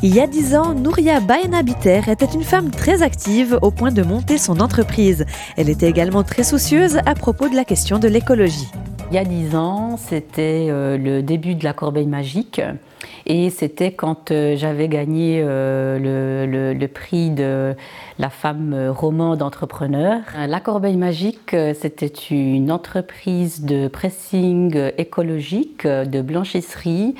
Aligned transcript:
Il 0.00 0.14
y 0.14 0.20
a 0.20 0.28
dix 0.28 0.54
ans, 0.54 0.74
Nouria 0.74 1.18
Baena-Biter 1.18 2.02
était 2.08 2.32
une 2.32 2.44
femme 2.44 2.70
très 2.70 3.02
active 3.02 3.58
au 3.62 3.72
point 3.72 3.90
de 3.90 4.04
monter 4.04 4.38
son 4.38 4.60
entreprise. 4.60 5.26
Elle 5.56 5.68
était 5.68 5.88
également 5.88 6.22
très 6.22 6.44
soucieuse 6.44 7.00
à 7.04 7.16
propos 7.16 7.48
de 7.48 7.56
la 7.56 7.64
question 7.64 7.98
de 7.98 8.06
l'écologie. 8.06 8.68
Il 9.10 9.16
y 9.16 9.18
a 9.18 9.24
dix 9.24 9.56
ans, 9.56 9.96
c'était 9.96 10.68
euh, 10.70 10.96
le 10.96 11.20
début 11.20 11.56
de 11.56 11.64
la 11.64 11.72
corbeille 11.72 12.06
magique. 12.06 12.60
Et 13.26 13.50
c'était 13.50 13.90
quand 13.90 14.30
euh, 14.30 14.54
j'avais 14.56 14.86
gagné 14.86 15.42
euh, 15.42 16.74
le, 16.74 16.86
prix 16.86 17.30
de 17.30 17.74
la 18.20 18.30
femme 18.30 18.92
romande 18.96 19.42
entrepreneur. 19.42 20.20
La 20.46 20.60
Corbeille 20.60 20.96
Magique, 20.96 21.56
c'était 21.74 22.06
une 22.30 22.70
entreprise 22.70 23.62
de 23.62 23.88
pressing 23.88 24.92
écologique, 24.96 25.86
de 25.86 26.22
blanchisserie 26.22 27.16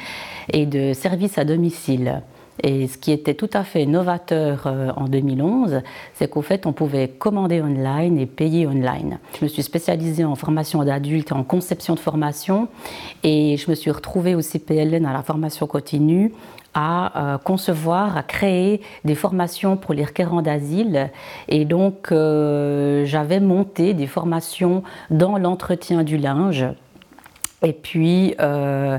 et 0.52 0.64
de 0.64 0.92
services 0.92 1.38
à 1.38 1.44
domicile. 1.44 2.22
Et 2.62 2.88
ce 2.88 2.98
qui 2.98 3.12
était 3.12 3.34
tout 3.34 3.50
à 3.52 3.64
fait 3.64 3.86
novateur 3.86 4.64
euh, 4.66 4.90
en 4.96 5.04
2011, 5.04 5.82
c'est 6.14 6.28
qu'au 6.28 6.42
fait, 6.42 6.66
on 6.66 6.72
pouvait 6.72 7.08
commander 7.08 7.60
online 7.60 8.18
et 8.18 8.26
payer 8.26 8.66
online. 8.66 9.18
Je 9.38 9.44
me 9.44 9.48
suis 9.48 9.62
spécialisée 9.62 10.24
en 10.24 10.34
formation 10.34 10.82
d'adultes, 10.82 11.32
en 11.32 11.44
conception 11.44 11.94
de 11.94 12.00
formation, 12.00 12.68
et 13.22 13.56
je 13.56 13.70
me 13.70 13.74
suis 13.74 13.90
retrouvée 13.90 14.34
au 14.34 14.40
CPLN 14.40 15.06
à 15.06 15.12
la 15.12 15.22
formation 15.22 15.66
continue 15.66 16.32
à 16.74 17.34
euh, 17.34 17.38
concevoir, 17.38 18.16
à 18.16 18.22
créer 18.22 18.82
des 19.04 19.14
formations 19.14 19.76
pour 19.76 19.94
les 19.94 20.04
requérants 20.04 20.42
d'asile. 20.42 21.10
Et 21.48 21.64
donc, 21.64 22.12
euh, 22.12 23.04
j'avais 23.04 23.40
monté 23.40 23.94
des 23.94 24.06
formations 24.06 24.82
dans 25.10 25.38
l'entretien 25.38 26.04
du 26.04 26.18
linge 26.18 26.66
et 27.62 27.72
puis, 27.72 28.34
euh, 28.40 28.98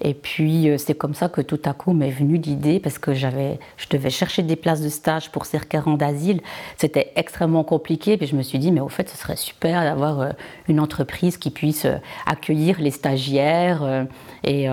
et 0.00 0.14
puis 0.14 0.70
euh, 0.70 0.78
c'est 0.78 0.94
comme 0.94 1.14
ça 1.14 1.28
que 1.28 1.42
tout 1.42 1.60
à 1.64 1.74
coup 1.74 1.92
m'est 1.92 2.10
venue 2.10 2.38
l'idée, 2.38 2.80
parce 2.80 2.98
que 2.98 3.12
j'avais, 3.12 3.58
je 3.76 3.86
devais 3.90 4.08
chercher 4.08 4.42
des 4.42 4.56
places 4.56 4.80
de 4.80 4.88
stage 4.88 5.30
pour 5.30 5.44
ces 5.44 5.58
requérants 5.58 5.96
d'asile. 5.96 6.40
C'était 6.78 7.12
extrêmement 7.16 7.64
compliqué. 7.64 8.16
Puis 8.16 8.26
je 8.26 8.34
me 8.34 8.42
suis 8.42 8.58
dit, 8.58 8.72
mais 8.72 8.80
au 8.80 8.88
fait, 8.88 9.08
ce 9.10 9.16
serait 9.16 9.36
super 9.36 9.82
d'avoir 9.82 10.20
euh, 10.20 10.30
une 10.68 10.80
entreprise 10.80 11.36
qui 11.36 11.50
puisse 11.50 11.86
accueillir 12.26 12.80
les 12.80 12.90
stagiaires 12.90 14.06
et 14.44 14.68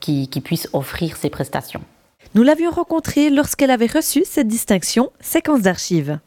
qui, 0.00 0.28
qui 0.28 0.40
puisse 0.40 0.68
offrir 0.72 1.16
ces 1.16 1.30
prestations. 1.30 1.80
Nous 2.34 2.42
l'avions 2.42 2.70
rencontrée 2.70 3.30
lorsqu'elle 3.30 3.70
avait 3.70 3.86
reçu 3.86 4.24
cette 4.24 4.48
distinction 4.48 5.10
séquence 5.20 5.62
d'archives. 5.62 6.18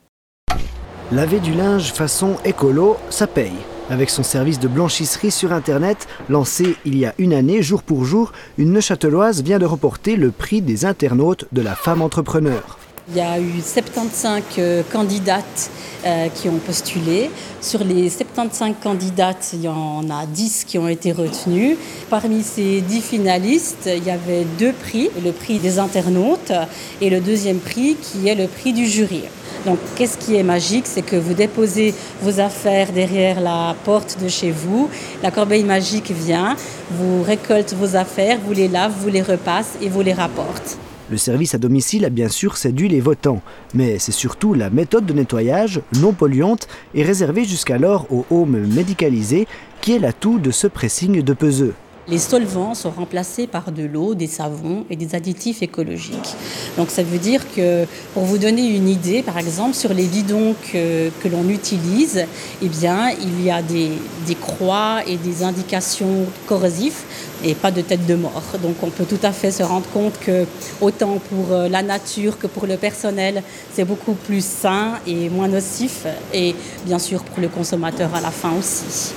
Laver 1.11 1.39
du 1.39 1.53
linge 1.53 1.93
façon 1.93 2.37
écolo, 2.45 2.97
ça 3.09 3.27
paye. 3.27 3.53
Avec 3.89 4.09
son 4.09 4.23
service 4.23 4.59
de 4.59 4.67
blanchisserie 4.67 5.31
sur 5.31 5.53
Internet, 5.53 6.07
lancé 6.27 6.75
il 6.83 6.97
y 6.97 7.05
a 7.05 7.13
une 7.17 7.31
année 7.31 7.61
jour 7.61 7.83
pour 7.83 8.03
jour, 8.03 8.33
une 8.57 8.73
Neuchâteloise 8.73 9.43
vient 9.43 9.59
de 9.59 9.65
reporter 9.65 10.17
le 10.17 10.31
prix 10.31 10.61
des 10.61 10.83
internautes 10.83 11.45
de 11.53 11.61
la 11.61 11.73
femme 11.73 12.01
entrepreneur. 12.01 12.77
Il 13.09 13.15
y 13.15 13.21
a 13.21 13.39
eu 13.39 13.61
75 13.61 14.43
euh, 14.57 14.83
candidates 14.91 15.69
euh, 16.05 16.27
qui 16.27 16.49
ont 16.49 16.57
postulé. 16.57 17.31
Sur 17.61 17.85
les 17.85 18.09
75 18.09 18.73
candidates, 18.83 19.51
il 19.53 19.61
y 19.61 19.69
en 19.69 20.09
a 20.09 20.25
10 20.25 20.65
qui 20.65 20.77
ont 20.77 20.89
été 20.89 21.13
retenues. 21.13 21.77
Parmi 22.09 22.43
ces 22.43 22.81
10 22.81 23.01
finalistes, 23.01 23.89
il 23.95 24.03
y 24.03 24.11
avait 24.11 24.45
deux 24.59 24.73
prix, 24.73 25.09
le 25.23 25.31
prix 25.31 25.59
des 25.59 25.79
internautes 25.79 26.51
et 26.99 27.09
le 27.09 27.21
deuxième 27.21 27.59
prix 27.59 27.95
qui 27.95 28.27
est 28.27 28.35
le 28.35 28.47
prix 28.47 28.73
du 28.73 28.85
jury. 28.85 29.23
Donc, 29.67 29.79
qu'est-ce 29.97 30.17
qui 30.17 30.37
est 30.37 30.43
magique? 30.43 30.85
C'est 30.87 31.01
que 31.01 31.17
vous 31.17 31.33
déposez 31.33 31.93
vos 32.21 32.39
affaires 32.39 32.93
derrière 32.93 33.41
la 33.41 33.75
porte 33.83 34.17
de 34.23 34.29
chez 34.29 34.49
vous. 34.49 34.89
La 35.21 35.29
corbeille 35.29 35.65
magique 35.65 36.09
vient, 36.09 36.55
vous 36.89 37.21
récolte 37.21 37.73
vos 37.73 37.97
affaires, 37.97 38.39
vous 38.45 38.53
les 38.53 38.69
lave, 38.69 38.93
vous 38.97 39.09
les 39.09 39.21
repasse 39.21 39.77
et 39.81 39.89
vous 39.89 40.01
les 40.01 40.13
rapporte. 40.13 40.77
Le 41.11 41.17
service 41.17 41.53
à 41.53 41.57
domicile 41.57 42.05
a 42.05 42.09
bien 42.09 42.29
sûr 42.29 42.55
séduit 42.55 42.87
les 42.87 43.01
votants, 43.01 43.41
mais 43.73 43.99
c'est 43.99 44.13
surtout 44.13 44.53
la 44.53 44.69
méthode 44.69 45.05
de 45.05 45.11
nettoyage 45.11 45.81
non 45.99 46.13
polluante 46.13 46.69
et 46.95 47.03
réservée 47.03 47.43
jusqu'alors 47.43 48.07
aux 48.09 48.25
homes 48.31 48.65
médicalisés 48.73 49.47
qui 49.81 49.93
est 49.93 49.99
l'atout 49.99 50.39
de 50.39 50.51
ce 50.51 50.67
pressing 50.67 51.21
de 51.21 51.33
peseux. 51.33 51.73
Les 52.09 52.19
solvants 52.19 52.73
sont 52.73 52.89
remplacés 52.89 53.47
par 53.47 53.71
de 53.71 53.83
l'eau, 53.83 54.15
des 54.15 54.27
savons 54.27 54.85
et 54.89 54.95
des 54.95 55.13
additifs 55.13 55.61
écologiques. 55.61 56.35
Donc 56.77 56.89
ça 56.89 57.03
veut 57.03 57.17
dire 57.17 57.41
que, 57.53 57.85
pour 58.13 58.23
vous 58.23 58.37
donner 58.37 58.65
une 58.75 58.87
idée, 58.87 59.21
par 59.23 59.37
exemple, 59.37 59.75
sur 59.75 59.93
les 59.93 60.05
bidons 60.05 60.55
que, 60.71 61.09
l'on 61.27 61.49
utilise, 61.49 62.25
eh 62.61 62.67
bien, 62.69 63.09
il 63.09 63.43
y 63.43 63.51
a 63.51 63.61
des, 63.61 63.91
des 64.25 64.35
croix 64.35 65.01
et 65.05 65.17
des 65.17 65.43
indications 65.43 66.25
corrosives 66.45 67.03
et 67.43 67.53
pas 67.53 67.71
de 67.71 67.81
tête 67.81 68.05
de 68.05 68.15
mort. 68.15 68.43
Donc 68.63 68.75
on 68.83 68.89
peut 68.89 69.05
tout 69.05 69.19
à 69.23 69.33
fait 69.33 69.51
se 69.51 69.63
rendre 69.63 69.87
compte 69.89 70.17
que 70.19 70.45
autant 70.79 71.19
pour 71.29 71.51
euh, 71.51 71.67
la 71.67 71.83
nature 71.83 72.39
que 72.39 72.47
pour 72.47 72.67
le 72.67 72.77
personnel, 72.77 73.43
c'est 73.73 73.85
beaucoup 73.85 74.13
plus 74.13 74.45
sain 74.45 74.93
et 75.05 75.29
moins 75.29 75.49
nocif 75.49 76.05
et 76.33 76.55
bien 76.85 76.99
sûr 76.99 77.23
pour 77.23 77.41
le 77.41 77.49
consommateur 77.49 78.15
à 78.15 78.21
la 78.21 78.31
fin 78.31 78.53
aussi. 78.57 79.13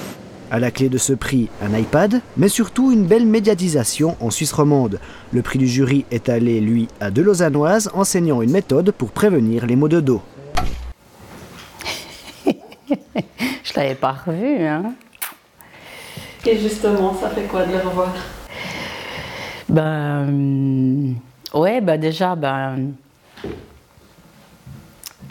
À 0.53 0.59
la 0.59 0.73
clé 0.73 0.89
de 0.89 0.99
ce 0.99 1.13
prix, 1.13 1.49
un 1.63 1.79
iPad, 1.79 2.21
mais 2.37 2.49
surtout 2.49 2.91
une 2.91 3.07
belle 3.07 3.25
médiatisation 3.25 4.17
en 4.21 4.31
Suisse 4.31 4.53
romande. 4.53 4.99
Le 5.33 5.43
prix 5.43 5.61
du 5.61 5.69
jury 5.69 6.05
est 6.11 6.29
allé, 6.29 6.61
lui, 6.61 6.89
à 7.01 7.13
deux 7.13 7.23
Lausannoises 7.23 7.89
enseignant 7.95 8.43
une 8.43 8.51
méthode 8.51 8.91
pour 8.91 9.13
prévenir 9.13 9.65
les 9.67 9.77
maux 9.77 9.89
de 9.89 10.01
dos. 10.01 10.23
Je 12.47 13.73
l'avais 13.77 13.95
pas 13.95 14.17
revu, 14.27 14.65
hein. 14.65 14.95
Et 16.45 16.59
justement, 16.59 17.15
ça 17.15 17.29
fait 17.31 17.45
quoi 17.45 17.65
de 17.65 17.73
le 17.73 17.79
revoir? 17.79 18.13
Ben. 19.69 21.15
Ouais, 21.55 21.81
ben 21.81 22.01
déjà, 22.01 22.35
ben. 22.35 22.93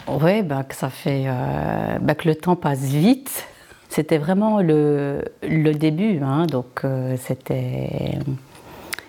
Ouais, 0.08 0.42
ben 0.42 0.62
que 0.62 0.74
ça 0.74 0.88
fait. 0.88 1.24
Euh, 1.26 1.98
ben 2.00 2.14
que 2.14 2.26
le 2.26 2.36
temps 2.36 2.56
passe 2.56 2.80
vite. 2.80 3.44
C'était 3.90 4.18
vraiment 4.18 4.62
le, 4.62 5.24
le 5.42 5.72
début, 5.72 6.20
hein, 6.22 6.46
donc 6.46 6.82
euh, 6.84 7.16
c'était. 7.18 8.18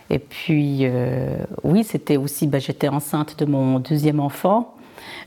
Et 0.10 0.18
puis, 0.18 0.80
euh, 0.82 1.38
oui, 1.64 1.84
c'était 1.84 2.18
aussi, 2.18 2.48
ben, 2.48 2.60
j'étais 2.60 2.90
enceinte 2.90 3.38
de 3.38 3.46
mon 3.46 3.80
deuxième 3.80 4.20
enfant. 4.20 4.76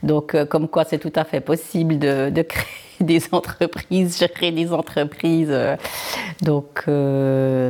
Donc, 0.02 0.34
euh, 0.34 0.44
comme 0.44 0.66
quoi 0.66 0.84
c'est 0.84 0.98
tout 0.98 1.12
à 1.14 1.22
fait 1.22 1.40
possible 1.40 2.00
de, 2.00 2.30
de, 2.30 2.42
créer 2.42 2.66
des 3.00 3.22
entreprises, 3.30 4.18
gérer 4.18 4.50
des 4.50 4.72
entreprises. 4.72 5.54
donc, 6.42 6.84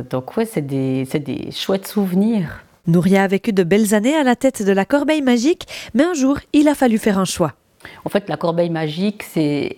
donc 0.09 0.37
ouais, 0.37 0.45
c'est 0.45 0.65
des, 0.65 1.05
des 1.05 1.51
chouettes 1.51 1.87
souvenirs. 1.87 2.63
Nouria 2.87 3.23
a 3.23 3.27
vécu 3.27 3.53
de 3.53 3.63
belles 3.63 3.93
années 3.93 4.15
à 4.15 4.23
la 4.23 4.35
tête 4.35 4.63
de 4.63 4.71
la 4.71 4.85
Corbeille 4.85 5.21
Magique, 5.21 5.67
mais 5.93 6.03
un 6.03 6.15
jour, 6.15 6.39
il 6.51 6.67
a 6.67 6.73
fallu 6.73 6.97
faire 6.97 7.19
un 7.19 7.25
choix. 7.25 7.53
En 8.05 8.09
fait, 8.09 8.27
la 8.27 8.37
Corbeille 8.37 8.71
Magique, 8.71 9.21
c'est 9.21 9.75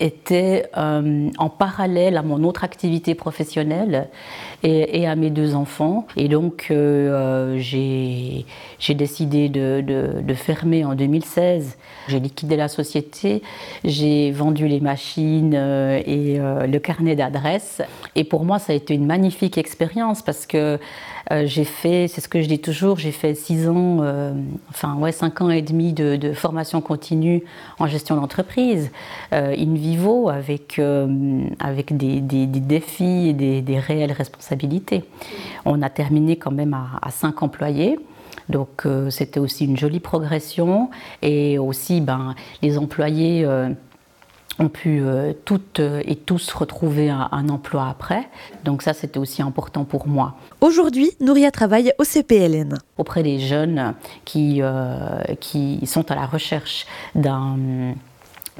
était 0.00 0.70
euh, 0.76 1.30
en 1.38 1.48
parallèle 1.48 2.16
à 2.16 2.22
mon 2.22 2.44
autre 2.44 2.64
activité 2.64 3.14
professionnelle 3.14 4.08
et, 4.62 5.06
à 5.06 5.16
mes 5.16 5.30
deux 5.30 5.54
enfants. 5.54 6.06
Et 6.16 6.28
donc, 6.28 6.68
euh, 6.70 7.56
euh, 7.56 7.58
j'ai 7.58 8.94
décidé 8.94 9.48
de, 9.48 9.80
de, 9.80 10.34
fermer 10.34 10.84
en 10.84 10.94
2016. 10.94 11.76
J'ai 12.08 12.20
liquidé 12.20 12.56
la 12.56 12.68
société, 12.68 13.42
j'ai 13.84 14.30
vendu 14.30 14.66
les 14.66 14.80
machines 14.80 15.54
et 15.54 16.38
le 16.38 16.78
carnet 16.78 17.16
d'adresses. 17.16 17.82
Et 18.14 18.24
pour 18.24 18.44
moi, 18.44 18.58
ça 18.58 18.72
a 18.72 18.76
été 18.76 18.94
une 18.94 19.06
magnifique 19.06 19.58
expérience 19.58 20.22
parce 20.22 20.46
que 20.46 20.78
j'ai 21.44 21.64
fait, 21.64 22.08
c'est 22.08 22.22
ce 22.22 22.28
que 22.28 22.40
je 22.40 22.48
dis 22.48 22.60
toujours, 22.60 22.98
j'ai 22.98 23.12
fait 23.12 23.34
six 23.34 23.68
ans, 23.68 24.02
enfin 24.70 24.94
ouais, 24.96 25.12
cinq 25.12 25.42
ans 25.42 25.50
et 25.50 25.60
demi 25.60 25.92
de, 25.92 26.32
formation 26.32 26.80
continue 26.80 27.42
en 27.78 27.86
gestion 27.86 28.16
d'entreprise, 28.16 28.90
vivo, 29.88 30.28
avec, 30.28 30.80
avec 31.60 31.96
des, 31.96 32.20
des, 32.20 32.46
des, 32.46 32.60
défis 32.60 33.28
et 33.28 33.32
des, 33.32 33.62
des 33.62 33.78
réelles 33.78 34.12
responsabilités 34.12 35.04
on 35.64 35.82
a 35.82 35.90
terminé 35.90 36.36
quand 36.36 36.50
même 36.50 36.74
à, 36.74 37.10
5 37.10 37.42
employés. 37.42 37.98
Donc 38.48 38.86
euh, 38.86 39.10
c'était 39.10 39.40
aussi 39.40 39.66
une 39.66 39.76
jolie 39.76 40.00
progression 40.00 40.90
et 41.20 41.58
aussi 41.58 42.00
ben, 42.00 42.34
les 42.62 42.78
employés 42.78 43.44
euh, 43.44 43.68
ont 44.58 44.70
pu 44.70 45.00
euh, 45.00 45.34
toutes 45.44 45.80
et 45.80 46.16
tous 46.16 46.50
retrouver 46.52 47.10
un, 47.10 47.48
emploi 47.50 47.88
après. 47.90 48.26
Donc 48.64 48.80
ça 48.80 48.94
c'était 48.94 49.18
aussi 49.18 49.42
important 49.42 49.84
pour 49.84 50.08
moi. 50.08 50.36
Aujourd'hui, 50.62 51.10
Nouria 51.20 51.50
travaille 51.50 51.92
au 51.98 52.04
CPLN. 52.04 52.78
Auprès 52.96 53.22
des 53.22 53.38
jeunes 53.38 53.94
qui, 54.24 54.62
qui 55.40 55.86
sont 55.86 56.10
à 56.10 56.14
la 56.14 56.24
recherche 56.26 56.86
d'un 57.14 57.94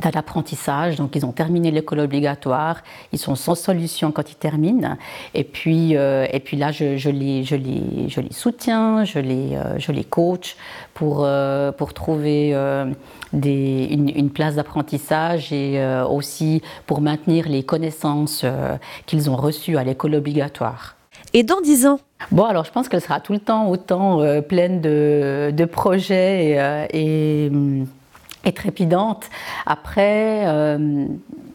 à 0.03 0.11
l'apprentissage. 0.11 0.97
Donc, 0.97 1.17
ils 1.17 1.27
ont 1.27 1.33
terminé 1.33 1.71
l'école 1.71 2.01
obligatoire. 2.01 2.83
Ils 3.13 3.19
sont 3.19 3.35
sans 3.35 3.55
solution 3.55 4.13
quand 4.13 4.31
ils 4.31 4.37
terminent. 4.37 4.97
Et 5.35 5.45
puis, 5.45 5.97
euh, 5.97 6.27
et 6.33 6.41
puis 6.41 6.57
là, 6.57 6.71
je, 6.71 6.97
je, 6.97 7.11
les, 7.11 7.45
je, 7.45 7.57
les, 7.57 8.09
je 8.09 8.21
les 8.21 8.33
soutiens, 8.33 9.05
je 9.05 9.19
les, 9.19 9.57
euh, 9.57 9.79
je 9.79 9.93
les 9.93 10.05
coach 10.05 10.57
pour, 10.95 11.23
euh, 11.25 11.73
pour 11.73 11.95
trouver 11.95 12.55
des, 13.33 13.89
une, 13.91 14.09
une, 14.09 14.31
place 14.31 14.57
d'apprentissage 14.57 15.53
et 15.53 15.83
aussi 16.09 16.63
pour 16.87 17.01
maintenir 17.01 17.49
les 17.49 17.63
connaissances 17.63 18.45
qu'ils 19.07 19.31
ont 19.31 19.37
reçues 19.37 19.77
à 19.77 19.85
l'école 19.85 20.15
obligatoire. 20.15 20.97
Et 21.35 21.43
dans 21.43 21.61
dix 21.61 21.87
ans, 21.87 22.01
Bon, 22.33 22.45
alors 22.45 22.65
je 22.65 22.73
pense 22.73 22.89
qu'elle 22.89 23.01
sera 23.01 23.21
tout 23.21 23.33
le 23.33 23.39
temps 23.39 23.69
autant 23.69 24.21
pleine 24.43 24.81
de, 24.81 25.53
de 25.57 25.65
projets 25.67 26.89
et, 26.93 27.47
et 27.47 27.49
hum, 27.49 27.87
et 28.45 28.53
trépidante. 28.53 29.25
Après, 29.67 30.47
euh, 30.47 31.07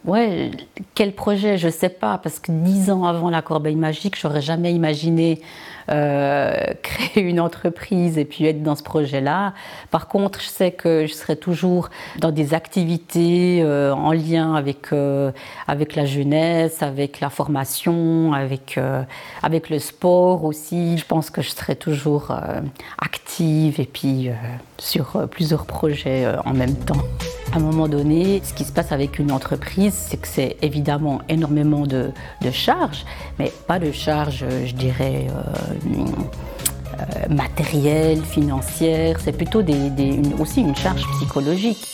ouais, 0.06 0.52
quel 0.96 1.14
projet, 1.14 1.58
je 1.58 1.68
ne 1.68 1.72
sais 1.72 1.90
pas, 1.90 2.18
parce 2.18 2.40
que 2.40 2.52
dix 2.52 2.90
ans 2.90 3.06
avant 3.06 3.30
la 3.30 3.42
Corbeille 3.42 3.76
Magique, 3.76 4.18
j'aurais 4.20 4.42
jamais 4.42 4.74
imaginé 4.74 5.42
euh, 5.90 6.56
créer 6.82 7.24
une 7.24 7.40
entreprise 7.40 8.18
et 8.18 8.26
puis 8.26 8.46
être 8.46 8.64
dans 8.64 8.76
ce 8.76 8.84
projet-là. 8.84 9.54
Par 9.92 10.08
contre, 10.08 10.42
je 10.42 10.48
sais 10.48 10.72
que 10.72 11.06
je 11.08 11.14
serai 11.14 11.36
toujours 11.36 11.90
dans 12.20 12.32
des 12.32 12.54
activités 12.54 13.62
euh, 13.62 13.94
en 13.94 14.12
lien 14.12 14.56
avec, 14.56 14.88
avec 15.68 15.96
la 15.96 16.06
jeunesse, 16.06 16.84
avec 16.84 17.20
la 17.20 17.30
formation, 17.30 18.34
avec, 18.34 18.80
avec 19.42 19.70
le 19.70 19.80
sport 19.80 20.44
aussi. 20.46 20.98
Je 20.98 21.06
pense 21.06 21.30
que 21.30 21.42
je 21.42 21.50
serai 21.50 21.76
toujours 21.76 22.32
active 23.00 23.80
et 23.80 23.86
puis 23.86 24.30
sur 24.78 25.28
plusieurs 25.30 25.66
projets 25.66 26.28
en 26.46 26.54
même 26.54 26.76
temps. 26.76 27.04
À 27.54 27.58
un 27.58 27.60
moment 27.60 27.88
donné, 27.88 28.42
ce 28.44 28.52
qui 28.52 28.64
se 28.64 28.72
passe 28.72 28.92
avec 28.92 29.20
une 29.20 29.32
entreprise, 29.32 29.94
c'est 29.94 30.18
que 30.18 30.28
c'est 30.28 30.58
évidemment 30.64 31.22
énormément 31.30 31.86
de, 31.86 32.12
charges, 32.52 33.06
mais 33.38 33.52
pas 33.68 33.78
de 33.78 33.92
charges, 33.92 34.44
je 34.66 34.74
dirais, 34.74 35.28
euh, 35.30 36.06
euh, 37.00 37.30
matérielles, 37.30 38.24
financières, 38.24 39.20
c'est 39.20 39.34
plutôt 39.34 39.62
aussi 40.40 40.62
une 40.62 40.76
charge 40.76 41.04
psychologique. 41.18 41.93